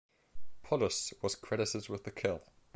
"Polluce" 0.63 1.13
was 1.21 1.35
credited 1.35 1.87
with 1.87 2.05
the 2.05 2.11
kill. 2.11 2.41